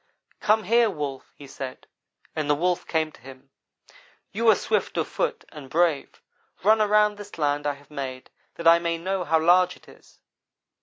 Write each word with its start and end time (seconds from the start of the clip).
"'Come 0.39 0.63
here, 0.63 0.89
Wolf,' 0.89 1.31
he 1.35 1.45
said, 1.45 1.85
and 2.35 2.49
the 2.49 2.55
Wolf 2.55 2.87
came 2.87 3.11
to 3.11 3.21
him. 3.21 3.51
"'You 4.31 4.47
are 4.49 4.55
swift 4.55 4.97
of 4.97 5.07
foot 5.07 5.45
and 5.49 5.69
brave. 5.69 6.23
Run 6.63 6.81
around 6.81 7.17
this 7.17 7.37
land 7.37 7.67
I 7.67 7.73
have 7.73 7.91
made, 7.91 8.31
that 8.55 8.67
I 8.67 8.79
may 8.79 8.97
know 8.97 9.23
how 9.23 9.39
large 9.39 9.75
it 9.77 9.87
is.' 9.87 10.19